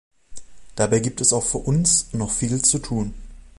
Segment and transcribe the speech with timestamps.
[0.75, 3.13] Dabei gibt es auch für uns noch viel zu tun.